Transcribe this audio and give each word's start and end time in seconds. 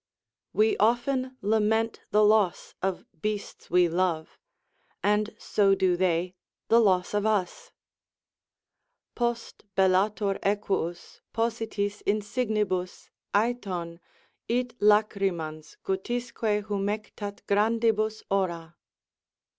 '"We 0.61 0.75
often 0.77 1.37
lament 1.43 2.01
the 2.09 2.25
loss 2.25 2.73
of 2.81 3.05
beasts 3.21 3.69
we 3.69 3.87
love, 3.87 4.39
and 5.03 5.35
so 5.37 5.75
do 5.75 5.95
they 5.95 6.33
the 6.69 6.79
loss 6.79 7.13
of 7.13 7.27
us: 7.27 7.71
Post, 9.13 9.63
bellator 9.77 10.39
equus, 10.41 11.21
positis 11.35 12.01
insignibus, 12.07 13.11
Æthon 13.35 13.99
It 14.47 14.75
lacrymans, 14.79 15.77
guttisque 15.85 16.63
humectât 16.63 17.41
grandibus 17.47 18.23
ora. 18.31 18.77